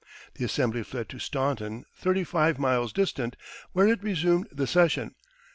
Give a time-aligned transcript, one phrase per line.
[0.33, 3.35] The Assembly fled to Staunton, thirty five miles distant,
[3.73, 5.13] where it resumed the session.